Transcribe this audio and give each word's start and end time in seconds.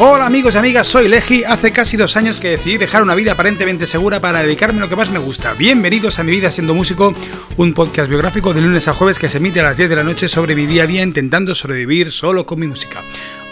Hola 0.00 0.26
amigos 0.26 0.54
y 0.54 0.58
amigas, 0.58 0.86
soy 0.86 1.08
Leji. 1.08 1.42
Hace 1.42 1.72
casi 1.72 1.96
dos 1.96 2.16
años 2.16 2.38
que 2.38 2.50
decidí 2.50 2.76
dejar 2.76 3.02
una 3.02 3.16
vida 3.16 3.32
aparentemente 3.32 3.88
segura 3.88 4.20
para 4.20 4.44
dedicarme 4.44 4.78
a 4.78 4.82
lo 4.82 4.88
que 4.88 4.94
más 4.94 5.10
me 5.10 5.18
gusta. 5.18 5.54
Bienvenidos 5.54 6.20
a 6.20 6.22
Mi 6.22 6.30
Vida 6.30 6.52
Siendo 6.52 6.72
Músico, 6.72 7.12
un 7.56 7.74
podcast 7.74 8.08
biográfico 8.08 8.54
de 8.54 8.60
lunes 8.60 8.86
a 8.86 8.92
jueves 8.92 9.18
que 9.18 9.28
se 9.28 9.38
emite 9.38 9.58
a 9.58 9.64
las 9.64 9.76
10 9.76 9.90
de 9.90 9.96
la 9.96 10.04
noche 10.04 10.28
sobre 10.28 10.54
mi 10.54 10.66
día 10.66 10.84
a 10.84 10.86
día 10.86 11.02
intentando 11.02 11.52
sobrevivir 11.52 12.12
solo 12.12 12.46
con 12.46 12.60
mi 12.60 12.68
música. 12.68 13.02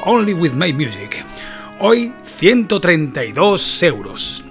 Only 0.04 0.34
with 0.34 0.52
my 0.52 0.72
music. 0.72 1.24
Hoy 1.80 2.12
132 2.38 3.82
euros. 3.82 4.44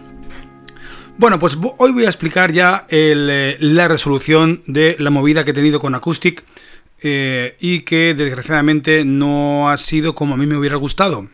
Bueno, 1.18 1.39
pues 1.39 1.57
hoy 1.77 1.93
voy 1.93 2.04
a 2.04 2.09
explicar 2.09 2.52
ya 2.52 2.88
eh, 2.89 3.55
la 3.62 3.88
resolución 3.88 4.64
de 4.68 4.98
la 5.00 5.12
movida 5.12 5.46
que 5.46 5.52
he 5.52 5.54
tenido 5.54 5.80
con 5.80 5.96
Acoustic 5.96 6.43
eh, 7.02 7.55
y 7.62 7.84
que 7.84 8.14
desgraciadamente 8.16 9.05
no 9.05 9.70
ha 9.70 9.77
sido 9.77 10.14
como 10.14 10.34
a 10.34 10.38
mí 10.38 10.46
me 10.46 10.57
hubiera 10.57 10.75
gustado. 10.75 11.30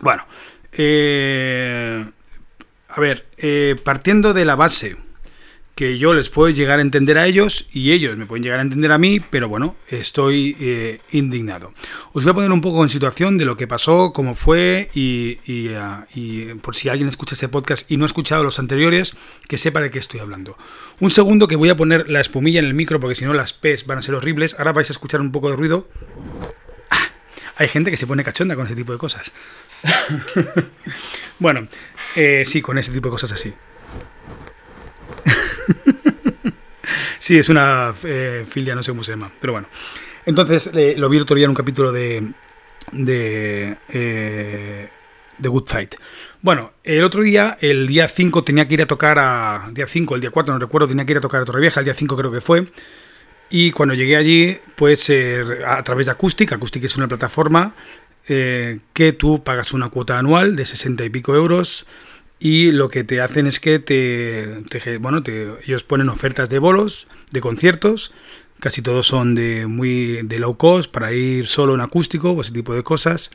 Bueno, 0.00 0.24
eh, 0.72 2.04
a 2.88 3.00
ver, 3.00 3.26
partiendo 3.82 4.34
de 4.34 4.44
la 4.44 4.56
base 4.56 4.96
que 5.78 5.96
yo 5.96 6.12
les 6.12 6.28
puedo 6.28 6.48
llegar 6.48 6.80
a 6.80 6.82
entender 6.82 7.18
a 7.18 7.28
ellos 7.28 7.68
y 7.72 7.92
ellos 7.92 8.16
me 8.16 8.26
pueden 8.26 8.42
llegar 8.42 8.58
a 8.58 8.62
entender 8.62 8.90
a 8.90 8.98
mí, 8.98 9.20
pero 9.20 9.48
bueno, 9.48 9.76
estoy 9.86 10.56
eh, 10.58 10.98
indignado. 11.12 11.72
Os 12.12 12.24
voy 12.24 12.32
a 12.32 12.34
poner 12.34 12.50
un 12.50 12.60
poco 12.60 12.82
en 12.82 12.88
situación 12.88 13.38
de 13.38 13.44
lo 13.44 13.56
que 13.56 13.68
pasó, 13.68 14.12
cómo 14.12 14.34
fue 14.34 14.90
y, 14.92 15.68
ah, 15.76 16.04
por 16.62 16.74
si 16.74 16.88
alguien 16.88 17.08
escucha 17.08 17.34
este 17.34 17.48
podcast 17.48 17.88
y 17.88 17.96
no 17.96 18.04
ha 18.04 18.06
escuchado 18.06 18.42
los 18.42 18.58
anteriores, 18.58 19.14
que 19.46 19.56
sepa 19.56 19.80
de 19.80 19.92
qué 19.92 20.00
estoy 20.00 20.18
hablando. 20.18 20.58
Un 20.98 21.12
segundo 21.12 21.46
que 21.46 21.54
voy 21.54 21.68
a 21.68 21.76
poner 21.76 22.10
la 22.10 22.20
espumilla 22.20 22.58
en 22.58 22.64
el 22.64 22.74
micro 22.74 22.98
porque 22.98 23.14
si 23.14 23.24
no 23.24 23.32
las 23.32 23.52
P's 23.52 23.86
van 23.86 23.98
a 23.98 24.02
ser 24.02 24.16
horribles. 24.16 24.56
Ahora 24.58 24.72
vais 24.72 24.90
a 24.90 24.92
escuchar 24.92 25.20
un 25.20 25.30
poco 25.30 25.48
de 25.48 25.54
ruido. 25.54 25.86
Hay 27.58 27.68
gente 27.68 27.90
que 27.90 27.96
se 27.96 28.06
pone 28.06 28.22
cachonda 28.22 28.54
con 28.54 28.66
ese 28.66 28.76
tipo 28.76 28.92
de 28.92 28.98
cosas. 28.98 29.32
bueno, 31.38 31.66
eh, 32.16 32.44
sí, 32.46 32.62
con 32.62 32.78
ese 32.78 32.92
tipo 32.92 33.08
de 33.08 33.10
cosas 33.10 33.32
así. 33.32 33.52
sí, 37.18 37.36
es 37.36 37.48
una 37.48 37.92
eh, 38.04 38.46
filia, 38.48 38.76
no 38.76 38.82
sé 38.82 38.92
cómo 38.92 39.02
se 39.02 39.10
llama, 39.10 39.30
pero 39.40 39.54
bueno. 39.54 39.66
Entonces, 40.24 40.70
eh, 40.72 40.94
lo 40.96 41.08
vi 41.08 41.16
el 41.16 41.24
otro 41.24 41.36
día 41.36 41.46
en 41.46 41.50
un 41.50 41.56
capítulo 41.56 41.90
de. 41.90 42.30
de. 42.92 43.76
Eh, 43.88 44.88
de 45.38 45.48
Good 45.48 45.66
Fight. 45.66 45.94
Bueno, 46.42 46.72
el 46.84 47.02
otro 47.02 47.22
día, 47.22 47.58
el 47.60 47.86
día 47.86 48.08
5, 48.08 48.44
tenía 48.44 48.68
que 48.68 48.74
ir 48.74 48.82
a 48.82 48.86
tocar 48.86 49.18
a. 49.18 49.68
Día 49.72 49.86
5, 49.86 50.14
el 50.14 50.20
día 50.20 50.30
4, 50.30 50.52
no 50.52 50.60
recuerdo, 50.60 50.86
tenía 50.86 51.04
que 51.04 51.12
ir 51.12 51.18
a 51.18 51.22
tocar 51.22 51.42
a 51.42 51.44
Torrevieja, 51.44 51.80
el 51.80 51.84
día 51.84 51.94
5 51.94 52.16
creo 52.16 52.30
que 52.30 52.40
fue. 52.40 52.66
Y 53.50 53.72
cuando 53.72 53.94
llegué 53.94 54.16
allí, 54.16 54.58
pues 54.76 55.10
a 55.66 55.82
través 55.82 56.06
de 56.06 56.12
Acoustic, 56.12 56.52
Acoustic 56.52 56.84
es 56.84 56.96
una 56.96 57.08
plataforma 57.08 57.74
que 58.26 59.16
tú 59.18 59.42
pagas 59.42 59.72
una 59.72 59.88
cuota 59.88 60.18
anual 60.18 60.54
de 60.54 60.66
60 60.66 61.02
y 61.02 61.08
pico 61.08 61.34
euros 61.34 61.86
y 62.40 62.70
lo 62.70 62.88
que 62.88 63.04
te 63.04 63.20
hacen 63.20 63.46
es 63.46 63.58
que 63.58 63.78
te, 63.78 64.98
bueno, 64.98 65.22
te, 65.22 65.48
ellos 65.64 65.82
ponen 65.82 66.08
ofertas 66.08 66.48
de 66.48 66.58
bolos, 66.58 67.08
de 67.32 67.40
conciertos, 67.40 68.12
casi 68.60 68.80
todos 68.80 69.06
son 69.06 69.34
de 69.34 69.66
muy 69.66 70.20
de 70.22 70.38
low 70.38 70.56
cost 70.56 70.90
para 70.90 71.12
ir 71.12 71.48
solo 71.48 71.74
en 71.74 71.80
acústico 71.80 72.30
o 72.30 72.40
ese 72.40 72.52
tipo 72.52 72.74
de 72.74 72.82
cosas. 72.82 73.30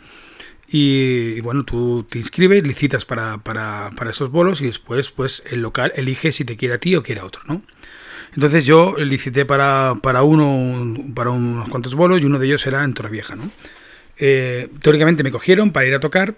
Y, 0.75 1.39
bueno, 1.41 1.65
tú 1.65 2.05
te 2.09 2.17
inscribes, 2.17 2.65
licitas 2.65 3.05
para, 3.05 3.37
para, 3.39 3.91
para, 3.95 4.09
esos 4.09 4.31
bolos 4.31 4.61
y 4.61 4.65
después 4.65 5.11
pues 5.11 5.43
el 5.51 5.61
local 5.61 5.91
elige 5.95 6.31
si 6.31 6.45
te 6.45 6.57
quiere 6.57 6.75
a 6.75 6.77
ti 6.79 6.95
o 6.95 7.03
quiere 7.03 7.21
a 7.21 7.25
otro, 7.25 7.43
¿no? 7.45 7.61
Entonces 8.35 8.65
yo 8.65 8.95
licité 8.97 9.45
para, 9.45 9.95
para 10.01 10.23
uno, 10.23 10.95
para 11.13 11.29
unos 11.29 11.69
cuantos 11.69 11.95
bolos 11.95 12.21
y 12.21 12.25
uno 12.25 12.39
de 12.39 12.47
ellos 12.47 12.65
era 12.65 12.83
en 12.83 12.93
Torrevieja, 12.93 13.35
¿no? 13.35 13.49
Eh, 14.17 14.69
teóricamente 14.81 15.23
me 15.23 15.31
cogieron 15.31 15.71
para 15.71 15.87
ir 15.87 15.93
a 15.93 15.99
tocar 15.99 16.35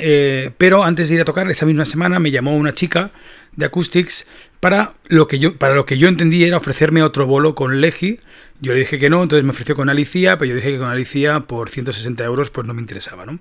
eh, 0.00 0.50
pero 0.56 0.82
antes 0.82 1.08
de 1.08 1.16
ir 1.16 1.20
a 1.20 1.24
tocar, 1.24 1.50
esa 1.50 1.66
misma 1.66 1.84
semana 1.84 2.18
me 2.18 2.30
llamó 2.30 2.56
una 2.56 2.74
chica 2.74 3.10
de 3.54 3.66
Acoustics 3.66 4.26
para 4.58 4.94
lo 5.08 5.26
que 5.26 5.38
yo, 5.38 5.56
para 5.56 5.74
lo 5.74 5.84
que 5.84 5.98
yo 5.98 6.08
entendí 6.08 6.42
era 6.42 6.56
ofrecerme 6.56 7.02
otro 7.02 7.26
bolo 7.26 7.54
con 7.54 7.80
Legi. 7.80 8.18
Yo 8.60 8.72
le 8.72 8.80
dije 8.80 8.98
que 8.98 9.10
no, 9.10 9.22
entonces 9.22 9.44
me 9.44 9.50
ofreció 9.50 9.76
con 9.76 9.88
Alicia, 9.88 10.38
pero 10.38 10.50
yo 10.50 10.56
dije 10.56 10.72
que 10.72 10.78
con 10.78 10.88
Alicia 10.88 11.40
por 11.40 11.68
160 11.68 12.24
euros 12.24 12.50
pues 12.50 12.66
no 12.66 12.74
me 12.74 12.80
interesaba, 12.80 13.26
¿no? 13.26 13.38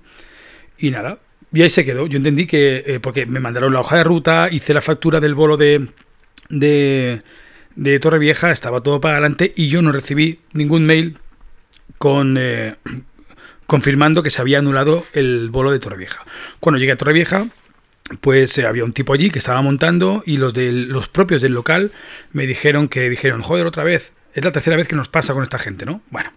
Y 0.77 0.91
nada, 0.91 1.19
y 1.53 1.61
ahí 1.61 1.69
se 1.69 1.85
quedó. 1.85 2.07
Yo 2.07 2.17
entendí 2.17 2.45
que, 2.45 2.83
eh, 2.85 2.99
porque 2.99 3.25
me 3.25 3.39
mandaron 3.39 3.73
la 3.73 3.81
hoja 3.81 3.97
de 3.97 4.03
ruta, 4.03 4.49
hice 4.51 4.73
la 4.73 4.81
factura 4.81 5.19
del 5.19 5.33
bolo 5.33 5.57
de, 5.57 5.87
de, 6.49 7.21
de 7.79 7.97
Torrevieja, 7.97 8.51
estaba 8.51 8.81
todo 8.81 8.99
para 8.99 9.15
adelante 9.15 9.53
y 9.55 9.69
yo 9.69 9.81
no 9.81 9.93
recibí 9.93 10.41
ningún 10.51 10.85
mail 10.85 11.17
con, 11.97 12.35
eh, 12.37 12.75
confirmando 13.67 14.21
que 14.21 14.31
se 14.31 14.41
había 14.41 14.59
anulado 14.59 15.05
el 15.13 15.49
bolo 15.49 15.71
de 15.71 15.79
Torrevieja. 15.79 16.25
Cuando 16.59 16.77
llegué 16.77 16.91
a 16.91 16.97
Torrevieja, 16.97 17.47
pues 18.19 18.57
eh, 18.57 18.65
había 18.65 18.83
un 18.83 18.91
tipo 18.91 19.13
allí 19.13 19.29
que 19.29 19.39
estaba 19.39 19.61
montando 19.61 20.23
y 20.25 20.37
los 20.37 20.53
de 20.53 20.73
los 20.73 21.07
propios 21.07 21.41
del 21.41 21.53
local 21.53 21.93
me 22.33 22.45
dijeron 22.45 22.89
que 22.89 23.09
dijeron, 23.09 23.41
joder, 23.41 23.65
otra 23.65 23.85
vez, 23.85 24.11
es 24.33 24.43
la 24.43 24.51
tercera 24.51 24.75
vez 24.75 24.89
que 24.89 24.97
nos 24.97 25.07
pasa 25.07 25.33
con 25.33 25.43
esta 25.43 25.57
gente, 25.57 25.85
¿no? 25.85 26.01
Bueno. 26.09 26.31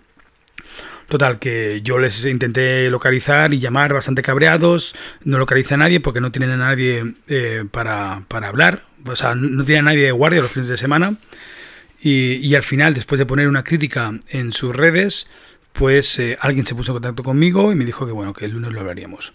Total, 1.08 1.38
que 1.38 1.82
yo 1.82 1.98
les 1.98 2.24
intenté 2.24 2.88
localizar 2.88 3.52
y 3.52 3.58
llamar 3.58 3.92
bastante 3.92 4.22
cabreados, 4.22 4.94
no 5.24 5.36
localiza 5.38 5.74
a 5.74 5.78
nadie 5.78 6.00
porque 6.00 6.22
no 6.22 6.32
tienen 6.32 6.52
a 6.52 6.56
nadie 6.56 7.14
eh, 7.28 7.64
para, 7.70 8.22
para, 8.28 8.48
hablar, 8.48 8.84
o 9.06 9.16
sea, 9.16 9.34
no 9.34 9.64
tienen 9.64 9.88
a 9.88 9.90
nadie 9.90 10.04
de 10.04 10.12
guardia 10.12 10.42
los 10.42 10.50
fines 10.50 10.68
de 10.68 10.76
semana. 10.76 11.16
Y, 12.00 12.34
y 12.34 12.54
al 12.54 12.62
final, 12.62 12.94
después 12.94 13.18
de 13.18 13.26
poner 13.26 13.48
una 13.48 13.62
crítica 13.62 14.12
en 14.28 14.52
sus 14.52 14.74
redes, 14.74 15.26
pues 15.72 16.20
alguien 16.40 16.66
se 16.66 16.74
puso 16.74 16.92
en 16.92 16.96
contacto 16.96 17.22
conmigo 17.22 17.72
y 17.72 17.74
me 17.74 17.84
dijo 17.84 18.06
que 18.06 18.12
bueno, 18.12 18.32
que 18.32 18.44
el 18.44 18.52
lunes 18.52 18.72
lo 18.72 18.80
hablaríamos. 18.80 19.32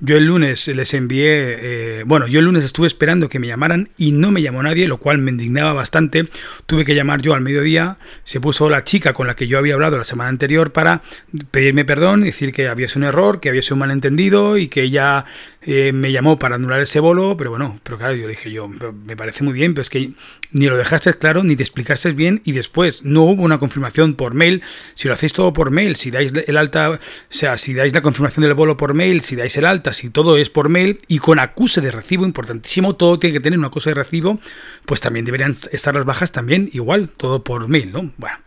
Yo 0.00 0.16
el 0.16 0.26
lunes 0.26 0.68
les 0.68 0.94
envié, 0.94 1.26
eh, 1.28 2.02
bueno, 2.06 2.28
yo 2.28 2.38
el 2.38 2.44
lunes 2.44 2.62
estuve 2.62 2.86
esperando 2.86 3.28
que 3.28 3.40
me 3.40 3.48
llamaran 3.48 3.88
y 3.96 4.12
no 4.12 4.30
me 4.30 4.42
llamó 4.42 4.62
nadie, 4.62 4.86
lo 4.86 4.98
cual 4.98 5.18
me 5.18 5.32
indignaba 5.32 5.72
bastante. 5.72 6.28
Tuve 6.66 6.84
que 6.84 6.94
llamar 6.94 7.20
yo 7.20 7.34
al 7.34 7.40
mediodía, 7.40 7.98
se 8.24 8.40
puso 8.40 8.70
la 8.70 8.84
chica 8.84 9.12
con 9.12 9.26
la 9.26 9.34
que 9.34 9.48
yo 9.48 9.58
había 9.58 9.74
hablado 9.74 9.98
la 9.98 10.04
semana 10.04 10.28
anterior 10.28 10.72
para 10.72 11.02
pedirme 11.50 11.84
perdón, 11.84 12.22
decir 12.22 12.52
que 12.52 12.68
había 12.68 12.86
sido 12.86 13.00
un 13.00 13.04
error, 13.04 13.40
que 13.40 13.48
había 13.48 13.62
sido 13.62 13.74
un 13.74 13.80
malentendido 13.80 14.56
y 14.56 14.68
que 14.68 14.82
ella 14.82 15.24
eh, 15.62 15.92
me 15.92 16.12
llamó 16.12 16.38
para 16.38 16.54
anular 16.54 16.80
ese 16.80 17.00
bolo, 17.00 17.36
pero 17.36 17.50
bueno, 17.50 17.80
pero 17.82 17.98
claro, 17.98 18.14
yo 18.14 18.28
dije 18.28 18.52
yo, 18.52 18.68
me 18.68 19.16
parece 19.16 19.42
muy 19.42 19.52
bien, 19.52 19.74
pero 19.74 19.82
es 19.82 19.90
que 19.90 20.12
ni 20.52 20.66
lo 20.66 20.76
dejaste 20.76 21.12
claro, 21.14 21.42
ni 21.42 21.56
te 21.56 21.62
explicaste 21.62 22.12
bien 22.12 22.40
y 22.44 22.52
después 22.52 23.04
no 23.04 23.22
hubo 23.22 23.42
una 23.42 23.58
confirmación 23.58 24.14
por 24.14 24.34
mail. 24.34 24.62
Si 24.94 25.08
lo 25.08 25.14
hacéis 25.14 25.32
todo 25.32 25.52
por 25.52 25.67
mail, 25.70 25.96
si 25.96 26.10
dais 26.10 26.32
el 26.46 26.56
alta, 26.56 26.90
o 26.90 26.98
sea, 27.28 27.58
si 27.58 27.74
dais 27.74 27.92
la 27.92 28.02
confirmación 28.02 28.42
del 28.42 28.54
bolo 28.54 28.76
por 28.76 28.94
mail, 28.94 29.22
si 29.22 29.36
dais 29.36 29.56
el 29.56 29.64
alta, 29.64 29.92
si 29.92 30.10
todo 30.10 30.36
es 30.36 30.50
por 30.50 30.68
mail 30.68 30.98
y 31.08 31.18
con 31.18 31.38
acuse 31.38 31.80
de 31.80 31.90
recibo, 31.90 32.24
importantísimo, 32.24 32.94
todo 32.96 33.18
tiene 33.18 33.34
que 33.34 33.40
tener 33.40 33.58
una 33.58 33.68
acuse 33.68 33.90
de 33.90 33.94
recibo, 33.94 34.40
pues 34.84 35.00
también 35.00 35.24
deberían 35.24 35.56
estar 35.72 35.94
las 35.94 36.04
bajas 36.04 36.32
también 36.32 36.68
igual, 36.72 37.08
todo 37.08 37.42
por 37.42 37.68
mail, 37.68 37.92
¿no? 37.92 38.10
Bueno, 38.16 38.38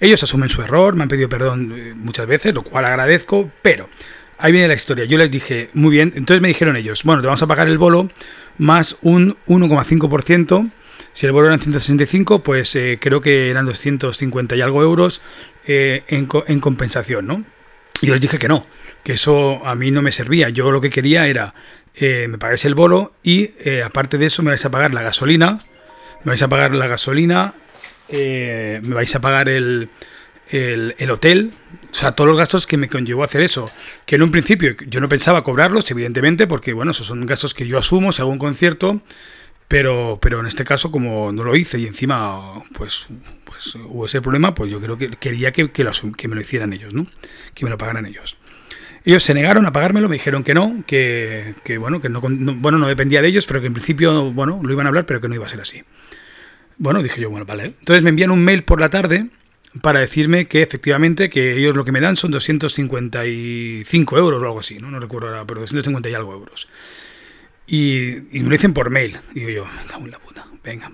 ellos 0.00 0.22
asumen 0.22 0.48
su 0.48 0.62
error, 0.62 0.94
me 0.94 1.02
han 1.02 1.08
pedido 1.08 1.28
perdón 1.28 1.74
eh, 1.76 1.94
muchas 1.94 2.26
veces, 2.26 2.54
lo 2.54 2.62
cual 2.62 2.84
agradezco, 2.84 3.50
pero 3.62 3.88
ahí 4.38 4.52
viene 4.52 4.68
la 4.68 4.74
historia. 4.74 5.04
Yo 5.04 5.18
les 5.18 5.30
dije, 5.30 5.70
muy 5.74 5.90
bien, 5.90 6.12
entonces 6.16 6.40
me 6.40 6.48
dijeron 6.48 6.76
ellos, 6.76 7.04
bueno, 7.04 7.20
te 7.20 7.26
vamos 7.26 7.42
a 7.42 7.46
pagar 7.46 7.68
el 7.68 7.78
bolo 7.78 8.10
más 8.56 8.96
un 9.02 9.36
1,5%. 9.46 10.70
Si 11.14 11.26
el 11.26 11.32
bolo 11.32 11.48
eran 11.48 11.58
165, 11.58 12.44
pues 12.44 12.76
eh, 12.76 12.98
creo 13.00 13.20
que 13.20 13.50
eran 13.50 13.66
250 13.66 14.54
y 14.54 14.60
algo 14.60 14.82
euros 14.82 15.20
eh, 15.68 16.02
en, 16.08 16.28
en, 16.48 16.60
compensación, 16.60 17.26
¿no? 17.26 17.44
Y 18.00 18.06
yo 18.06 18.14
les 18.14 18.20
dije 18.20 18.38
que 18.38 18.48
no, 18.48 18.66
que 19.04 19.12
eso 19.12 19.64
a 19.64 19.76
mí 19.76 19.92
no 19.92 20.02
me 20.02 20.10
servía. 20.10 20.48
Yo 20.48 20.72
lo 20.72 20.80
que 20.80 20.90
quería 20.90 21.28
era, 21.28 21.54
eh, 21.94 22.26
me 22.28 22.38
pagáis 22.38 22.64
el 22.64 22.74
bolo 22.74 23.12
y 23.22 23.50
aparte 23.84 24.18
de 24.18 24.26
eso 24.26 24.42
me 24.42 24.50
vais 24.50 24.64
a 24.64 24.70
pagar 24.70 24.92
la 24.94 25.02
gasolina, 25.02 25.60
me 26.24 26.30
vais 26.30 26.42
a 26.42 26.48
pagar 26.48 26.74
la 26.74 26.86
gasolina, 26.86 27.54
me 28.10 28.80
vais 28.80 29.14
a 29.14 29.20
pagar 29.20 29.48
el, 29.48 29.88
el, 30.50 31.10
hotel, 31.10 31.52
o 31.90 31.94
sea, 31.94 32.12
todos 32.12 32.28
los 32.28 32.36
gastos 32.36 32.66
que 32.66 32.76
me 32.76 32.88
conllevó 32.88 33.24
hacer 33.24 33.42
eso. 33.42 33.70
Que 34.06 34.16
en 34.16 34.22
un 34.22 34.30
principio 34.30 34.74
yo 34.86 35.00
no 35.00 35.08
pensaba 35.08 35.44
cobrarlos, 35.44 35.90
evidentemente, 35.90 36.46
porque 36.46 36.72
bueno, 36.72 36.92
esos 36.92 37.06
son 37.06 37.24
gastos 37.26 37.54
que 37.54 37.66
yo 37.66 37.78
asumo 37.78 38.12
si 38.12 38.22
hago 38.22 38.30
un 38.30 38.38
concierto, 38.38 39.00
pero, 39.68 40.18
pero 40.20 40.40
en 40.40 40.46
este 40.46 40.64
caso, 40.64 40.90
como 40.90 41.30
no 41.30 41.44
lo 41.44 41.54
hice 41.54 41.78
y 41.78 41.86
encima, 41.86 42.54
pues, 42.72 43.06
pues 43.44 43.74
hubo 43.74 44.06
ese 44.06 44.22
problema, 44.22 44.54
pues 44.54 44.72
yo 44.72 44.80
creo 44.80 44.96
que 44.96 45.10
quería 45.10 45.52
que, 45.52 45.70
que, 45.70 46.28
me 46.28 46.34
lo 46.34 46.40
hicieran 46.40 46.72
ellos, 46.72 46.94
¿no? 46.94 47.06
Que 47.54 47.64
me 47.64 47.70
lo 47.70 47.76
pagaran 47.76 48.06
ellos. 48.06 48.38
Ellos 49.04 49.22
se 49.22 49.34
negaron 49.34 49.66
a 49.66 49.72
pagármelo, 49.72 50.08
me 50.08 50.16
dijeron 50.16 50.42
que 50.42 50.54
no, 50.54 50.82
que, 50.86 51.54
que 51.64 51.76
bueno, 51.76 52.00
que 52.00 52.08
no, 52.08 52.20
bueno, 52.20 52.78
no 52.78 52.88
dependía 52.88 53.20
de 53.20 53.28
ellos, 53.28 53.46
pero 53.46 53.60
que 53.60 53.66
en 53.66 53.74
principio, 53.74 54.32
bueno, 54.32 54.60
lo 54.62 54.72
iban 54.72 54.86
a 54.86 54.88
hablar, 54.88 55.04
pero 55.06 55.20
que 55.20 55.28
no 55.28 55.34
iba 55.34 55.44
a 55.46 55.50
ser 55.50 55.60
así. 55.60 55.82
Bueno, 56.78 57.02
dije 57.02 57.20
yo, 57.20 57.28
bueno, 57.28 57.44
vale. 57.44 57.74
Entonces 57.78 58.02
me 58.02 58.10
envían 58.10 58.30
un 58.30 58.42
mail 58.42 58.64
por 58.64 58.80
la 58.80 58.88
tarde 58.88 59.26
para 59.82 60.00
decirme 60.00 60.46
que 60.46 60.62
efectivamente 60.62 61.28
que 61.28 61.58
ellos 61.58 61.76
lo 61.76 61.84
que 61.84 61.92
me 61.92 62.00
dan 62.00 62.16
son 62.16 62.30
255 62.30 64.18
euros 64.18 64.42
o 64.42 64.46
algo 64.46 64.60
así, 64.60 64.78
no, 64.78 64.90
no 64.90 64.98
recuerdo 64.98 65.28
ahora, 65.28 65.44
pero 65.44 65.60
250 65.60 66.08
y 66.08 66.14
algo 66.14 66.32
euros. 66.32 66.68
Y, 67.68 68.16
me 68.32 68.44
lo 68.44 68.50
dicen 68.50 68.72
por 68.72 68.90
mail. 68.90 69.18
Digo 69.34 69.50
yo, 69.50 69.64
venga, 69.64 70.10
la 70.10 70.18
puta, 70.18 70.46
venga, 70.64 70.90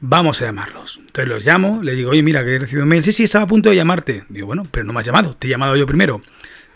vamos 0.00 0.40
a 0.40 0.46
llamarlos. 0.46 0.96
Entonces 0.98 1.28
los 1.28 1.44
llamo, 1.44 1.82
le 1.82 1.94
digo, 1.94 2.10
oye, 2.10 2.22
mira, 2.22 2.42
que 2.44 2.54
he 2.54 2.58
recibido 2.58 2.84
un 2.84 2.88
mail. 2.88 3.04
Sí, 3.04 3.12
sí, 3.12 3.24
estaba 3.24 3.44
a 3.44 3.48
punto 3.48 3.68
de 3.70 3.76
llamarte. 3.76 4.24
Digo, 4.30 4.46
bueno, 4.46 4.66
pero 4.70 4.84
no 4.84 4.92
me 4.92 5.00
has 5.00 5.06
llamado, 5.06 5.36
te 5.36 5.46
he 5.46 5.50
llamado 5.50 5.76
yo 5.76 5.86
primero. 5.86 6.22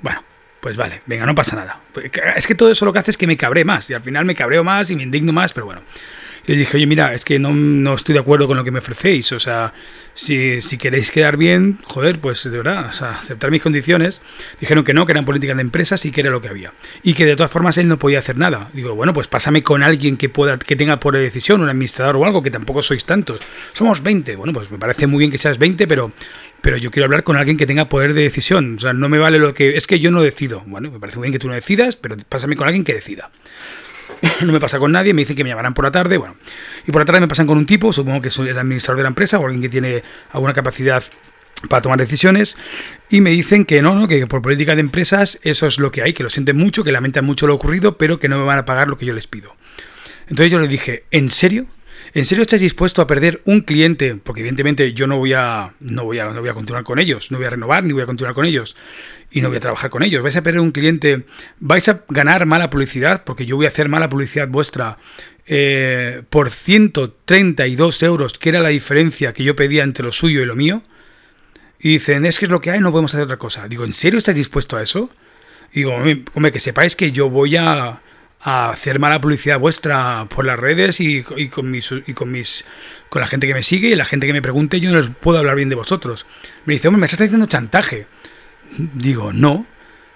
Bueno, 0.03 0.23
pues 0.61 0.77
vale, 0.77 1.01
venga, 1.07 1.25
no 1.25 1.35
pasa 1.35 1.57
nada. 1.57 1.81
Pues, 1.93 2.11
es 2.37 2.47
que 2.47 2.55
todo 2.55 2.71
eso 2.71 2.85
lo 2.85 2.93
que 2.93 2.99
hace 2.99 3.11
es 3.11 3.17
que 3.17 3.27
me 3.27 3.39
cabré 3.39 3.65
más 3.65 3.89
y 3.89 3.95
al 3.95 4.03
final 4.03 4.27
me 4.27 4.35
cabreo 4.35 4.63
más 4.63 4.91
y 4.91 4.97
me 4.97 5.03
indigno 5.03 5.33
más, 5.33 5.53
pero 5.53 5.67
bueno. 5.67 5.81
Le 6.51 6.57
dije, 6.57 6.79
oye, 6.79 6.87
mira, 6.87 7.15
es 7.15 7.25
que 7.25 7.39
no, 7.39 7.55
no, 7.55 7.95
estoy 7.95 8.13
de 8.13 8.19
acuerdo 8.19 8.49
con 8.49 8.57
lo 8.57 8.65
que 8.65 8.73
me 8.73 8.81
ofrecéis. 8.81 9.31
O 9.31 9.39
sea, 9.39 9.73
si, 10.15 10.61
si 10.61 10.79
queréis 10.79 11.13
quedar 11.13 11.37
bien, 11.37 11.79
joder, 11.85 12.19
pues 12.19 12.43
de 12.43 12.51
verdad, 12.51 12.89
o 12.89 12.93
sea, 12.93 13.11
aceptar 13.13 13.53
mis 13.53 13.63
condiciones. 13.63 14.21
Dijeron 14.59 14.83
que 14.83 14.93
no, 14.93 15.07
que 15.07 15.13
eran 15.13 15.25
políticas 15.25 15.55
de 15.55 15.63
empresas 15.63 16.05
y 16.07 16.11
que 16.11 16.23
era 16.23 16.31
lo 16.31 16.41
que 16.41 16.49
había. 16.49 16.73
Y 17.05 17.15
que 17.15 17.25
de 17.25 17.37
todas 17.37 17.53
formas 17.53 17.79
él 17.79 17.87
no 17.87 18.01
podía 18.01 18.19
hacer 18.19 18.37
nada. 18.37 18.69
Digo, 18.73 18.97
bueno, 18.97 19.15
pues 19.15 19.29
pásame 19.29 19.63
con 19.63 19.85
alguien 19.85 20.17
que 20.17 20.29
pueda, 20.29 20.59
que 20.59 20.75
tenga 20.75 20.99
por 20.99 21.17
decisión, 21.17 21.61
un 21.61 21.69
administrador 21.69 22.17
o 22.17 22.25
algo, 22.25 22.43
que 22.43 22.51
tampoco 22.51 22.83
sois 22.83 23.05
tantos. 23.05 23.39
Somos 23.73 24.03
20. 24.03 24.35
Bueno, 24.35 24.53
pues 24.53 24.73
me 24.73 24.79
parece 24.79 25.07
muy 25.07 25.21
bien 25.21 25.31
que 25.31 25.39
seas 25.39 25.57
20, 25.57 25.87
pero 25.87 26.11
pero 26.63 26.79
yo 26.79 26.91
quiero 26.91 27.05
hablar 27.05 27.23
con 27.23 27.37
alguien 27.37 27.57
que 27.57 27.65
tenga 27.65 27.85
poder 27.85 28.13
de 28.13 28.23
decisión. 28.23 28.75
O 28.77 28.81
sea, 28.81 28.93
no 28.93 29.09
me 29.09 29.21
vale 29.21 29.39
lo 29.39 29.55
que. 29.55 29.77
Es 29.77 29.87
que 29.87 30.01
yo 30.01 30.11
no 30.11 30.21
decido. 30.21 30.65
Bueno, 30.67 30.91
me 30.91 30.99
parece 30.99 31.19
muy 31.19 31.27
bien 31.27 31.33
que 31.33 31.39
tú 31.39 31.47
no 31.47 31.55
decidas, 31.55 31.95
pero 31.95 32.17
pásame 32.29 32.57
con 32.57 32.67
alguien 32.67 32.83
que 32.83 32.95
decida. 32.95 33.31
no 34.43 34.53
me 34.53 34.61
pasa 34.61 34.79
con 34.79 34.93
nadie, 34.93 35.15
me 35.15 35.23
dicen 35.23 35.37
que 35.37 35.45
me 35.45 35.51
llamarán 35.51 35.75
por 35.75 35.85
la 35.85 35.91
tarde, 35.91 36.17
bueno. 36.17 36.37
Y 36.87 36.93
por 36.93 37.03
la 37.03 37.07
tarde 37.07 37.21
me 37.21 37.29
pasan 37.29 37.47
con 37.47 37.59
un 37.59 37.67
tipo, 37.67 37.93
supongo 37.93 38.21
que 38.21 38.29
es 38.29 38.39
el 38.39 38.59
administrador 38.59 38.99
de 38.99 39.03
la 39.05 39.09
empresa 39.09 39.39
o 39.39 39.45
alguien 39.45 39.63
que 39.63 39.69
tiene 39.69 40.03
alguna 40.33 40.53
capacidad 40.53 41.03
para 41.69 41.83
tomar 41.83 41.99
decisiones 41.99 42.57
y 43.11 43.21
me 43.21 43.31
dicen 43.31 43.65
que 43.65 43.83
no, 43.83 43.95
no, 43.95 44.09
que 44.09 44.27
por 44.27 44.41
política 44.41 44.75
de 44.75 44.81
empresas 44.81 45.39
eso 45.43 45.67
es 45.67 45.79
lo 45.79 45.91
que 45.91 46.03
hay, 46.03 46.13
que 46.13 46.23
lo 46.23 46.31
sienten 46.31 46.57
mucho, 46.57 46.85
que 46.85 46.93
lamentan 46.93 47.25
mucho 47.25 47.47
lo 47.47 47.55
ocurrido, 47.55 47.99
pero 47.99 48.19
que 48.19 48.29
no 48.29 48.39
me 48.39 48.45
van 48.45 48.59
a 48.59 48.65
pagar 48.65 48.89
lo 48.89 48.97
que 48.97 49.07
yo 49.07 49.15
les 49.15 49.27
pido. 49.27 49.55
Entonces 50.23 50.51
yo 50.51 50.59
le 50.59 50.69
dije, 50.69 51.05
¿en 51.11 51.29
serio? 51.29 51.67
¿En 52.13 52.25
serio 52.25 52.43
estás 52.43 52.61
dispuesto 52.61 53.03
a 53.03 53.07
perder 53.07 53.41
un 53.45 53.61
cliente? 53.61 54.17
Porque 54.17 54.41
evidentemente 54.41 54.93
yo 54.93 55.07
no 55.07 55.19
voy 55.19 55.33
a 55.33 55.75
no 55.81 56.05
voy 56.05 56.19
a 56.19 56.31
no 56.31 56.41
voy 56.41 56.51
a 56.51 56.55
continuar 56.55 56.83
con 56.83 56.99
ellos, 56.99 57.31
no 57.31 57.39
voy 57.39 57.47
a 57.47 57.51
renovar 57.51 57.85
ni 57.85 57.93
voy 57.93 58.03
a 58.03 58.07
continuar 58.07 58.35
con 58.35 58.45
ellos 58.45 58.77
y 59.31 59.43
no 59.43 59.49
voy 59.49 59.59
a 59.59 59.61
trabajar 59.61 59.91
con 59.91 60.03
ellos. 60.03 60.23
Vais 60.23 60.35
a 60.35 60.43
perder 60.43 60.61
un 60.61 60.73
cliente, 60.73 61.25
vais 61.61 61.89
a 61.89 62.03
ganar 62.09 62.47
mala 62.47 62.69
publicidad 62.69 63.23
porque 63.25 63.47
yo 63.47 63.57
voy 63.57 63.67
a 63.67 63.69
hacer 63.69 63.89
mala 63.89 64.09
publicidad 64.11 64.49
vuestra 64.49 64.99
eh, 65.47 66.23
por 66.31 66.51
132 66.51 68.03
euros, 68.03 68.39
que 68.39 68.49
era 68.49 68.61
la 68.61 68.71
diferencia 68.71 69.33
que 69.33 69.45
yo 69.45 69.55
pedía 69.55 69.85
entre 69.85 70.05
lo 70.05 70.13
suyo 70.13 70.43
y 70.43 70.47
lo 70.47 70.57
mío. 70.57 70.83
Y 71.79 71.93
dicen, 71.93 72.27
es 72.27 72.39
que 72.39 72.45
es 72.45 72.51
lo 72.51 72.61
que 72.61 72.71
hay, 72.71 72.81
no 72.81 72.91
podemos 72.91 73.15
hacer 73.15 73.25
otra 73.25 73.39
cosa. 73.39 73.67
Digo, 73.67 73.85
¿en 73.85 73.93
serio 73.93 74.19
estás 74.19 74.35
dispuesto 74.35 74.77
a 74.77 74.83
eso? 74.83 75.11
digo, 75.73 75.95
hombre, 75.95 76.53
que 76.53 76.61
sepáis 76.61 76.97
que 76.97 77.13
yo 77.13 77.31
voy 77.31 77.57
a 77.57 78.01
a 78.43 78.71
hacer 78.71 78.99
mala 78.99 79.21
publicidad 79.21 79.59
vuestra 79.59 80.27
por 80.29 80.45
las 80.45 80.59
redes 80.59 81.01
y, 81.01 81.23
con 81.23 81.71
mis 81.71 81.93
y 82.07 82.15
con 82.15 82.33
mis 82.33 82.65
con 83.09 83.21
la 83.21 83.27
gente 83.27 83.47
que 83.47 83.55
me 83.55 83.63
sigue 83.63 83.89
y 83.89 83.95
la 83.95 84.05
gente 84.05 84.27
que 84.27 84.33
me 84.33 84.43
pregunte 84.43 84.81
yo 84.81 84.91
no 84.91 85.01
les 85.01 85.11
puedo 85.11 85.39
hablar 85.39 85.57
bien 85.57 85.69
de 85.69 85.75
vosotros. 85.75 86.27
Me 86.65 86.75
dice 86.75 86.89
hombre 86.89 87.01
me 87.01 87.07
estás 87.07 87.21
haciendo 87.21 87.47
chantaje 87.47 88.07
digo 88.77 89.33
no 89.33 89.67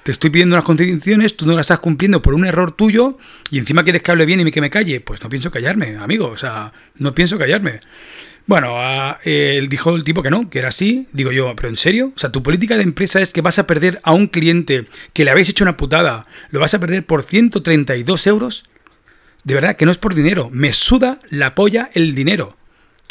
te 0.05 0.13
estoy 0.13 0.31
pidiendo 0.31 0.55
unas 0.55 0.65
condiciones 0.65 1.37
tú 1.37 1.47
no 1.47 1.55
las 1.55 1.63
estás 1.63 1.81
cumpliendo 1.81 2.23
por 2.23 2.35
un 2.35 2.45
error 2.47 2.73
tuyo 2.73 3.19
y 3.51 3.59
encima 3.59 3.83
quieres 3.83 4.03
que 4.03 4.11
hable 4.13 4.27
bien 4.27 4.47
y 4.47 4.51
que 4.53 4.61
me 4.61 4.71
calle 4.71 5.01
pues 5.01 5.23
no 5.23 5.29
pienso 5.29 5.51
callarme 5.51 5.97
amigo 5.97 6.29
o 6.29 6.37
sea 6.37 6.73
no 6.97 7.15
pienso 7.15 7.39
callarme 7.39 7.81
bueno, 8.47 8.77
él 9.25 9.71
dijo 9.71 9.97
el 9.97 10.05
tipo 10.05 10.23
que 10.23 10.31
no, 10.31 10.51
que 10.51 10.59
era 10.59 10.69
así. 10.69 11.09
Digo 11.13 11.33
yo, 11.33 11.55
¿pero 11.57 11.69
en 11.69 11.79
serio? 11.79 12.13
O 12.15 12.19
sea, 12.19 12.31
tu 12.31 12.43
política 12.43 12.77
de 12.77 12.83
empresa 12.83 13.21
es 13.21 13.33
que 13.33 13.41
vas 13.41 13.59
a 13.59 13.67
perder 13.67 14.01
a 14.03 14.13
un 14.13 14.27
cliente 14.27 14.87
que 15.15 15.25
le 15.25 15.31
habéis 15.31 15.49
hecho 15.49 15.65
una 15.65 15.79
putada, 15.79 16.27
lo 16.51 16.61
vas 16.61 16.75
a 16.75 16.79
perder 16.79 17.07
por 17.07 17.23
132 17.23 18.27
euros. 18.27 18.65
De 19.45 19.55
verdad, 19.55 19.77
que 19.77 19.87
no 19.87 19.93
es 19.93 19.99
por 19.99 20.15
dinero. 20.15 20.51
Me 20.53 20.75
suda 20.75 21.21
la 21.31 21.55
polla 21.55 21.91
el 21.95 22.15
dinero. 22.15 22.57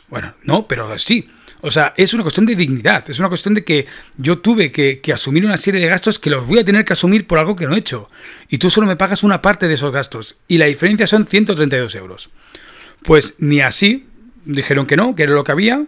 Bueno, 0.08 0.36
no, 0.44 0.68
pero 0.68 0.98
sí. 1.00 1.30
O 1.66 1.72
sea, 1.72 1.94
es 1.96 2.14
una 2.14 2.24
cuestión 2.24 2.46
de 2.46 2.58
dignidad. 2.58 3.10
Es 3.10 3.20
una 3.20 3.30
cuestión 3.30 3.54
de 3.54 3.64
que 3.64 3.88
yo 4.18 4.40
tuve 4.40 4.70
que, 4.70 5.00
asumir 5.14 5.46
una 5.46 5.56
serie 5.56 5.80
de 5.80 5.88
gastos 5.88 6.20
que 6.20 6.30
los 6.30 6.46
voy 6.46 6.60
a 6.60 6.66
tener 6.66 6.84
que 6.84 6.92
asumir 6.92 7.26
por 7.26 7.40
algo 7.40 7.56
que 7.56 7.66
no 7.66 7.74
he 7.74 7.80
hecho. 7.80 8.10
Y 8.50 8.58
tú 8.58 8.70
solo 8.70 8.86
me 8.86 8.98
pagas 8.98 9.24
una 9.24 9.42
parte 9.42 9.70
de 9.70 9.76
esos 9.76 9.94
gastos. 9.94 10.36
Y 10.50 10.58
la 10.58 10.66
diferencia 10.66 11.08
son 11.08 11.26
132 11.26 11.96
euros. 11.96 12.30
Pues 13.04 13.36
ni 13.38 13.62
así 13.62 14.08
dijeron 14.44 14.86
que 14.86 14.98
no, 14.98 15.16
que 15.16 15.24
era 15.24 15.32
lo 15.32 15.46
que 15.46 15.54
había, 15.54 15.86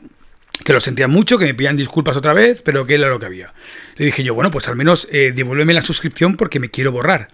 que 0.64 0.72
lo 0.72 0.80
sentían 0.80 1.12
mucho, 1.12 1.38
que 1.38 1.44
me 1.44 1.54
pedían 1.54 1.76
disculpas 1.76 2.16
otra 2.16 2.32
vez, 2.32 2.62
pero 2.62 2.86
que 2.86 2.96
era 2.96 3.10
lo 3.10 3.20
que 3.20 3.26
había. 3.26 3.54
Le 3.98 4.06
dije 4.06 4.24
yo, 4.24 4.34
bueno, 4.34 4.52
pues 4.52 4.70
al 4.70 4.78
menos 4.78 5.10
eh, 5.12 5.34
devuélveme 5.36 5.74
la 5.74 5.82
suscripción 5.82 6.38
porque 6.38 6.62
me 6.62 6.72
quiero 6.72 6.94
borrar. 6.94 7.28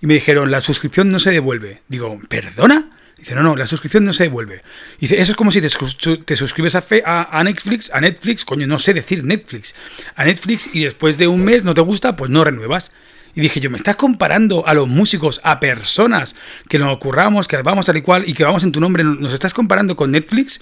Y 0.00 0.08
me 0.08 0.14
dijeron, 0.14 0.50
la 0.50 0.60
suscripción 0.60 1.10
no 1.10 1.20
se 1.20 1.30
devuelve. 1.30 1.82
Digo, 1.86 2.20
¿perdona? 2.28 2.90
Dice, 3.24 3.34
no, 3.34 3.42
no, 3.42 3.56
la 3.56 3.66
suscripción 3.66 4.04
no 4.04 4.12
se 4.12 4.24
devuelve. 4.24 4.60
Dice, 5.00 5.18
eso 5.18 5.32
es 5.32 5.36
como 5.38 5.50
si 5.50 5.62
te, 5.62 5.70
suscribes 5.70 6.74
a, 6.74 7.42
Netflix, 7.42 7.90
a 7.90 7.98
Netflix, 8.02 8.44
coño, 8.44 8.66
no 8.66 8.76
sé 8.76 8.92
decir 8.92 9.24
Netflix, 9.24 9.74
a 10.14 10.26
Netflix 10.26 10.68
y 10.74 10.84
después 10.84 11.16
de 11.16 11.26
un 11.26 11.42
mes 11.42 11.64
no 11.64 11.72
te 11.72 11.80
gusta, 11.80 12.16
pues 12.16 12.30
no 12.30 12.44
renuevas. 12.44 12.92
Y 13.34 13.40
dije 13.40 13.60
yo, 13.60 13.70
¿me 13.70 13.78
estás 13.78 13.96
comparando 13.96 14.66
a 14.66 14.74
los 14.74 14.86
músicos, 14.88 15.40
a 15.42 15.58
personas 15.58 16.36
que 16.68 16.78
nos 16.78 16.94
ocurramos, 16.94 17.48
que 17.48 17.62
vamos 17.62 17.86
tal 17.86 17.96
y 17.96 18.02
cual 18.02 18.28
y 18.28 18.34
que 18.34 18.44
vamos 18.44 18.62
en 18.62 18.72
tu 18.72 18.80
nombre? 18.80 19.02
¿Nos 19.02 19.32
estás 19.32 19.54
comparando 19.54 19.96
con 19.96 20.10
Netflix? 20.10 20.60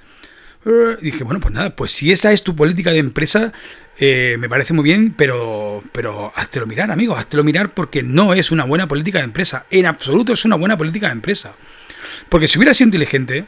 Eh, 0.64 0.98
y 1.00 1.06
dije, 1.06 1.24
bueno, 1.24 1.40
pues 1.40 1.52
nada, 1.52 1.74
pues 1.74 1.90
si 1.90 2.12
esa 2.12 2.30
es 2.30 2.44
tu 2.44 2.54
política 2.54 2.92
de 2.92 2.98
empresa, 2.98 3.52
eh, 3.98 4.36
me 4.38 4.48
parece 4.48 4.72
muy 4.72 4.84
bien, 4.84 5.14
pero, 5.18 5.82
pero 5.90 6.32
háztelo 6.36 6.68
mirar, 6.68 6.92
amigo, 6.92 7.16
háztelo 7.16 7.42
mirar 7.42 7.70
porque 7.70 8.04
no 8.04 8.34
es 8.34 8.52
una 8.52 8.62
buena 8.62 8.86
política 8.86 9.18
de 9.18 9.24
empresa. 9.24 9.66
En 9.68 9.86
absoluto 9.86 10.32
es 10.32 10.44
una 10.44 10.54
buena 10.54 10.78
política 10.78 11.06
de 11.06 11.12
empresa. 11.14 11.54
Porque 12.28 12.48
si 12.48 12.58
hubiera 12.58 12.74
sido 12.74 12.88
inteligente, 12.88 13.44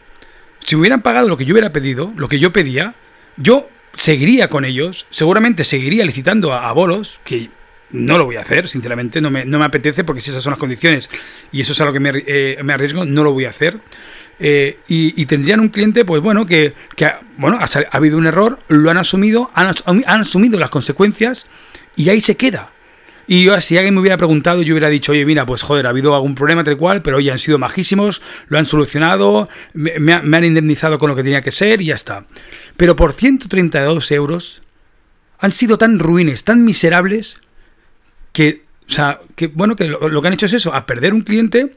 si 0.65 0.76
hubieran 0.76 1.03
pagado 1.03 1.29
lo 1.29 1.37
que 1.37 1.44
yo 1.44 1.55
hubiera 1.55 1.73
pedido, 1.73 2.12
lo 2.17 2.29
que 2.29 2.38
yo 2.38 2.53
pedía, 2.53 2.94
yo 3.37 3.69
seguiría 3.97 4.49
con 4.49 4.65
ellos, 4.65 5.06
seguramente 5.11 5.65
seguiría 5.65 6.05
licitando 6.05 6.53
a 6.53 6.73
bolos, 6.73 7.21
que 7.25 7.50
no 7.94 8.19
lo 8.19 8.26
voy 8.26 8.37
a 8.37 8.41
hacer, 8.41 8.67
sinceramente, 8.67 9.21
no 9.21 9.31
me, 9.31 9.44
no 9.44 9.59
me 9.59 9.65
apetece 9.65 10.05
porque 10.05 10.21
si 10.21 10.31
esas 10.31 10.43
son 10.43 10.50
las 10.50 10.59
condiciones 10.59 11.09
y 11.53 11.61
eso 11.61 11.73
es 11.73 11.81
a 11.81 11.85
lo 11.85 11.93
que 11.93 12.00
me, 12.00 12.12
eh, 12.26 12.59
me 12.62 12.73
arriesgo, 12.73 13.05
no 13.05 13.23
lo 13.23 13.32
voy 13.32 13.44
a 13.44 13.50
hacer. 13.50 13.79
Eh, 14.41 14.79
y, 14.88 15.27
tendrían 15.27 15.61
un 15.61 15.69
cliente, 15.69 16.05
pues 16.05 16.20
bueno, 16.20 16.44
que, 16.44 16.75
que 16.97 17.09
bueno, 17.37 17.59
ha, 17.61 17.97
habido 17.97 18.19
un 18.19 18.27
error, 18.27 18.59
lo 18.67 18.91
han 18.91 18.97
asumido, 18.97 19.50
han, 19.55 19.73
asumido 20.06 20.59
las 20.59 20.70
consecuencias 20.70 21.47
y 21.94 22.09
ahí 22.09 22.20
se 22.20 22.37
queda. 22.37 22.70
Y 23.26 23.49
si 23.61 23.76
alguien 23.79 23.94
me 23.94 24.00
hubiera 24.00 24.17
preguntado, 24.17 24.62
yo 24.62 24.75
hubiera 24.75 24.88
dicho, 24.88 25.12
oye, 25.12 25.25
mira, 25.25 25.47
pues 25.47 25.62
joder, 25.62 25.87
ha 25.87 25.91
habido 25.91 26.15
algún 26.15 26.35
problema 26.35 26.62
tal 26.62 26.76
cual, 26.76 27.03
pero 27.03 27.17
oye, 27.17 27.31
han 27.31 27.38
sido 27.38 27.59
majísimos, 27.59 28.21
lo 28.49 28.59
han 28.59 28.67
solucionado, 28.67 29.49
me, 29.73 29.99
me, 29.99 30.37
han 30.37 30.44
indemnizado 30.44 30.99
con 30.99 31.09
lo 31.09 31.17
que 31.17 31.23
tenía 31.23 31.41
que 31.41 31.50
ser 31.50 31.81
y 31.81 31.87
ya 31.87 31.94
está. 31.94 32.26
Pero 32.76 32.97
por 32.97 33.12
132 33.12 34.11
euros 34.12 34.62
han 35.38 35.53
sido 35.53 35.79
tan 35.79 35.99
ruines, 35.99 36.44
tan 36.44 36.65
miserables, 36.65 37.38
que, 38.32 38.62
o 38.88 38.93
sea, 38.93 39.21
que 39.37 39.47
bueno, 39.47 39.77
que 39.77 39.88
lo, 39.88 40.20
que 40.20 40.27
han 40.27 40.35
hecho 40.35 40.47
es 40.47 40.53
eso, 40.53 40.75
a 40.75 40.85
perder 40.85 41.15
un 41.15 41.23
cliente. 41.23 41.75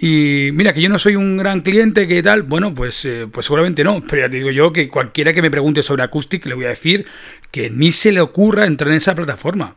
Y 0.00 0.50
mira, 0.52 0.72
que 0.72 0.80
yo 0.80 0.88
no 0.88 0.98
soy 0.98 1.16
un 1.16 1.36
gran 1.36 1.60
cliente, 1.60 2.06
que 2.06 2.22
tal, 2.22 2.44
bueno, 2.44 2.72
pues, 2.72 3.04
eh, 3.04 3.26
pues 3.30 3.46
seguramente 3.46 3.82
no. 3.82 4.00
Pero 4.08 4.22
ya 4.22 4.30
te 4.30 4.36
digo 4.36 4.50
yo 4.50 4.72
que 4.72 4.88
cualquiera 4.88 5.32
que 5.32 5.42
me 5.42 5.50
pregunte 5.50 5.82
sobre 5.82 6.04
Acoustic 6.04 6.46
le 6.46 6.54
voy 6.54 6.66
a 6.66 6.68
decir 6.68 7.06
que 7.50 7.68
ni 7.68 7.90
se 7.90 8.12
le 8.12 8.20
ocurra 8.20 8.66
entrar 8.66 8.90
en 8.90 8.98
esa 8.98 9.16
plataforma. 9.16 9.74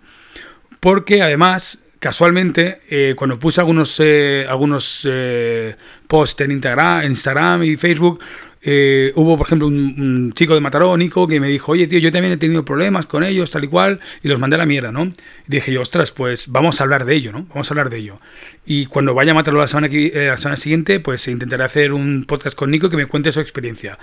Porque 0.82 1.22
además, 1.22 1.80
casualmente, 2.00 2.82
eh, 2.90 3.14
cuando 3.16 3.40
puse 3.40 3.62
algunos, 3.62 3.96
eh, 4.04 4.46
algunos 4.50 5.08
posts 6.08 6.42
en 6.42 6.52
Instagram, 6.52 7.06
Instagram 7.06 7.64
y 7.64 7.78
Facebook, 7.78 8.20
eh, 8.64 9.12
hubo, 9.16 9.38
por 9.38 9.48
ejemplo, 9.48 9.68
un, 9.68 10.34
chico 10.34 10.54
de 10.54 10.60
Mataró, 10.60 10.96
Nico, 10.96 11.28
que 11.28 11.40
me 11.40 11.48
dijo, 11.48 11.72
oye, 11.72 11.88
tío, 11.88 11.98
yo 12.00 12.12
también 12.12 12.34
he 12.34 12.38
tenido 12.38 12.64
problemas 12.64 13.08
con 13.08 13.24
ellos, 13.24 13.50
tal 13.50 13.64
y 13.64 13.68
cual, 13.68 14.00
y 14.22 14.28
los 14.28 14.40
mandé 14.40 14.56
a 14.56 14.60
la 14.60 14.68
mierda, 14.68 14.92
¿no? 14.92 15.06
Y 15.06 15.12
dije 15.48 15.72
yo, 15.72 15.82
ostras, 15.82 16.12
pues 16.12 16.48
vamos 16.50 16.80
a 16.80 16.84
hablar 16.84 17.06
de 17.06 17.16
ello, 17.16 17.32
¿no? 17.32 17.46
Vamos 17.50 17.70
a 17.70 17.74
hablar 17.74 17.90
de 17.90 17.98
ello. 17.98 18.20
Y 18.66 18.86
cuando 18.86 19.16
vaya 19.16 19.32
a 19.32 19.36
Mataró 19.36 19.58
la 19.58 19.68
semana, 19.68 19.88
eh, 19.92 20.28
la 20.28 20.38
semana 20.38 20.58
siguiente, 20.58 21.00
pues 21.00 21.28
intentaré 21.28 21.64
hacer 21.64 21.92
un 21.92 22.26
podcast 22.26 22.56
con 22.56 22.70
Nico 22.70 22.90
que 22.90 22.98
me 22.98 23.08
cuente 23.08 23.32
su 23.32 23.40
experiencia. 23.40 23.98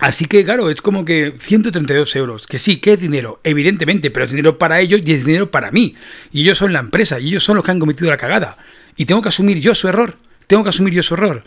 Así 0.00 0.24
que, 0.24 0.44
claro, 0.46 0.70
es 0.70 0.80
como 0.80 1.04
que 1.04 1.34
132 1.38 2.16
euros, 2.16 2.46
que 2.46 2.58
sí, 2.58 2.78
que 2.78 2.94
es 2.94 3.00
dinero, 3.00 3.38
evidentemente, 3.44 4.10
pero 4.10 4.24
es 4.24 4.30
dinero 4.30 4.58
para 4.58 4.80
ellos 4.80 5.02
y 5.04 5.12
es 5.12 5.26
dinero 5.26 5.50
para 5.50 5.70
mí. 5.70 5.94
Y 6.32 6.42
ellos 6.42 6.56
son 6.56 6.72
la 6.72 6.80
empresa, 6.80 7.20
y 7.20 7.28
ellos 7.28 7.44
son 7.44 7.56
los 7.56 7.64
que 7.64 7.70
han 7.70 7.78
cometido 7.78 8.10
la 8.10 8.16
cagada. 8.16 8.56
Y 8.96 9.04
tengo 9.04 9.20
que 9.20 9.28
asumir 9.28 9.60
yo 9.60 9.74
su 9.74 9.88
error. 9.88 10.16
Tengo 10.46 10.62
que 10.62 10.70
asumir 10.70 10.94
yo 10.94 11.02
su 11.02 11.14
error. 11.14 11.44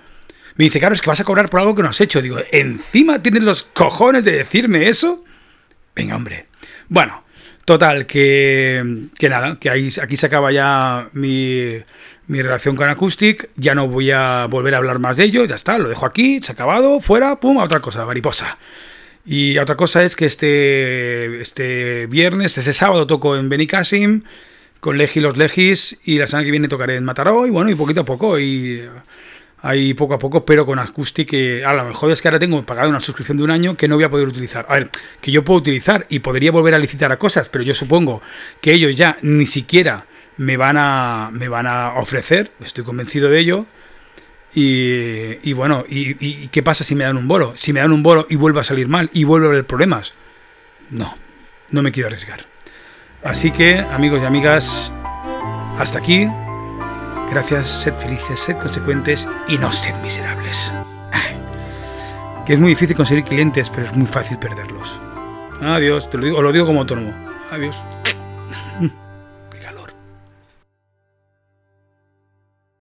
Me 0.56 0.66
dice, 0.66 0.80
claro, 0.80 0.94
es 0.94 1.02
que 1.02 1.10
vas 1.10 1.20
a 1.20 1.24
cobrar 1.24 1.50
por 1.50 1.62
algo 1.62 1.74
que 1.74 1.82
no 1.82 1.90
has 1.90 2.00
hecho. 2.00 2.22
Digo, 2.22 2.38
¿encima 2.52 3.24
tienes 3.24 3.42
los 3.42 3.64
cojones 3.64 4.24
de 4.24 4.34
decirme 4.34 4.88
eso? 4.88 5.24
Venga, 5.96 6.16
hombre. 6.16 6.46
Bueno, 6.90 7.24
total, 7.66 8.06
que, 8.06 9.08
que 9.18 9.30
nada, 9.30 9.58
que 9.60 9.72
aquí 9.72 9.90
se 9.90 10.26
acaba 10.28 10.52
ya 10.52 11.10
mi, 11.14 11.80
mi 12.28 12.42
relación 12.42 12.76
con 12.76 12.90
Acoustic. 12.90 13.50
Ya 13.56 13.76
no 13.76 13.88
voy 13.88 14.12
a 14.12 14.48
volver 14.50 14.76
a 14.76 14.78
hablar 14.78 15.00
más 15.00 15.18
de 15.18 15.26
ello, 15.26 15.46
ya 15.46 15.56
está, 15.56 15.78
lo 15.78 15.90
dejo 15.90 16.06
aquí, 16.06 16.40
se 16.42 16.52
ha 16.52 16.54
acabado, 16.54 17.02
fuera, 17.02 17.36
pum, 17.38 17.60
a 17.60 17.64
otra 17.64 17.80
cosa, 17.80 18.06
mariposa. 18.06 18.58
Y 19.26 19.58
otra 19.58 19.76
cosa 19.76 20.04
es 20.04 20.16
que 20.16 20.26
este, 20.26 21.42
este 21.42 22.08
viernes, 22.08 22.58
este 22.58 22.74
sábado 22.74 23.08
toco 23.08 23.38
en 23.38 23.48
Benicassim 23.50 24.24
con 24.82 24.98
Legi 24.98 25.22
los 25.22 25.38
Legis 25.38 25.98
y 26.04 26.18
la 26.18 26.28
semana 26.28 26.44
que 26.44 26.52
viene 26.52 26.68
tocaré 26.68 26.98
en 26.98 27.06
Mataró 27.06 27.48
y 27.48 27.50
bueno, 27.50 27.70
y 27.70 27.76
poquito 27.76 28.02
a 28.02 28.06
poco 28.06 28.38
y 28.38 28.84
ahí 29.62 29.94
poco 29.94 30.14
a 30.14 30.20
poco, 30.20 30.46
pero 30.46 30.66
con 30.66 30.78
Acoustic, 30.78 31.34
a 31.66 31.74
lo 31.74 31.86
mejor 31.86 32.12
es 32.12 32.22
que 32.22 32.28
ahora 32.28 32.38
tengo 32.38 32.62
pagado 32.64 32.90
una 32.90 33.00
suscripción 33.00 33.38
de 33.38 33.46
un 33.46 33.52
año 33.52 33.76
que 33.78 33.88
no 33.88 33.96
voy 33.96 34.04
a 34.04 34.10
poder 34.10 34.28
utilizar. 34.28 34.66
A 34.68 34.74
ver, 34.74 34.90
que 35.22 35.32
yo 35.32 35.44
puedo 35.46 35.60
utilizar 35.60 36.06
y 36.10 36.20
podría 36.20 36.52
volver 36.52 36.76
a 36.76 36.80
licitar 36.80 37.14
a 37.14 37.18
cosas, 37.18 37.48
pero 37.48 37.64
yo 37.64 37.74
supongo 37.74 38.22
que 38.60 38.74
ellos 38.74 38.94
ya 38.94 39.18
ni 39.22 39.46
siquiera 39.46 40.06
me 40.38 40.58
van 40.58 40.78
a, 40.78 41.30
me 41.32 41.48
van 41.48 41.68
a 41.68 41.94
ofrecer, 41.96 42.52
estoy 42.64 42.84
convencido 42.84 43.30
de 43.30 43.40
ello. 43.40 43.66
Y, 44.56 45.54
bueno, 45.54 45.84
y, 45.88 46.48
qué 46.48 46.62
pasa 46.62 46.84
si 46.84 46.94
me 46.94 47.04
dan 47.04 47.18
un 47.18 47.28
bolo? 47.28 47.54
Si 47.56 47.74
me 47.74 47.80
dan 47.80 47.92
un 47.92 48.04
bolo 48.04 48.28
y 48.30 48.36
vuelve 48.36 48.60
a 48.60 48.64
salir 48.64 48.88
mal 48.88 49.10
y 49.12 49.24
vuelve 49.24 49.48
a 49.48 49.50
haber 49.50 49.66
problemas. 49.66 50.14
No, 50.92 51.16
no 51.72 51.82
me 51.82 51.92
quiero 51.92 52.08
arriesgar. 52.08 52.46
Así 53.24 53.52
que, 53.52 53.80
amigos 53.80 54.22
y 54.22 54.26
amigas, 54.26 54.92
hasta 55.78 55.98
aquí. 55.98 56.28
Gracias, 57.32 57.68
sed 57.82 57.94
felices, 57.96 58.40
sed 58.40 58.58
consecuentes 58.58 59.28
y 59.48 59.58
no 59.58 59.72
sed 59.72 59.96
miserables. 60.04 60.72
Que 62.46 62.54
es 62.54 62.60
muy 62.60 62.70
difícil 62.70 62.96
conseguir 62.96 63.24
clientes, 63.24 63.70
pero 63.70 63.88
es 63.88 63.96
muy 63.96 64.06
fácil 64.06 64.38
perderlos. 64.38 65.00
Adiós, 65.62 66.12
te 66.12 66.18
lo 66.18 66.26
digo, 66.26 66.38
os 66.38 66.44
lo 66.44 66.52
digo 66.52 66.66
como 66.66 66.82
autónomo. 66.82 67.14
Adiós. 67.50 67.82